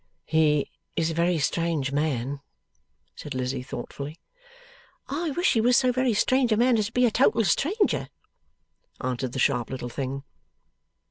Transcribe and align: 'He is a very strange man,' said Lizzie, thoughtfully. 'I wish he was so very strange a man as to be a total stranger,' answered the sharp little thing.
'He 0.25 0.71
is 0.95 1.11
a 1.11 1.13
very 1.13 1.37
strange 1.37 1.91
man,' 1.91 2.41
said 3.15 3.35
Lizzie, 3.35 3.61
thoughtfully. 3.61 4.19
'I 5.09 5.29
wish 5.37 5.53
he 5.53 5.61
was 5.61 5.77
so 5.77 5.91
very 5.91 6.15
strange 6.15 6.51
a 6.51 6.57
man 6.57 6.79
as 6.79 6.87
to 6.87 6.91
be 6.91 7.05
a 7.05 7.11
total 7.11 7.43
stranger,' 7.43 8.09
answered 8.99 9.33
the 9.33 9.37
sharp 9.37 9.69
little 9.69 9.89
thing. 9.89 10.23